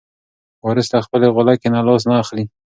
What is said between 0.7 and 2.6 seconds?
له خپلې غولکې نه لاس نه اخلي.